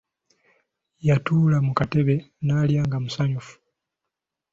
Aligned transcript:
Yatuula 1.07 1.57
ku 1.65 1.71
katebe 1.79 2.15
naalya 2.45 2.81
nga 2.85 2.97
musanyufu. 3.03 3.53